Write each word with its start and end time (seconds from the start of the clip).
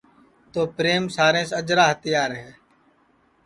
تو 0.51 0.61
پریم 0.75 1.03
سارے 1.15 1.43
سے 1.49 1.55
اجرا 1.61 1.85
ہتیار 1.91 2.31
ہے 2.41 2.51